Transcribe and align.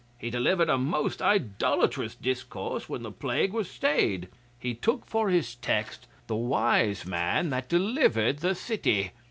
He 0.17 0.31
delivered 0.31 0.67
a 0.67 0.79
most 0.79 1.21
idolatrous 1.21 2.15
discourse 2.15 2.89
when 2.89 3.03
the 3.03 3.11
plague 3.11 3.53
was 3.53 3.69
stayed. 3.69 4.29
He 4.57 4.73
took 4.73 5.05
for 5.05 5.29
his 5.29 5.53
text: 5.53 6.07
"The 6.25 6.35
wise 6.35 7.05
man 7.05 7.51
that 7.51 7.69
delivered 7.69 8.39
the 8.39 8.55
city." 8.55 9.11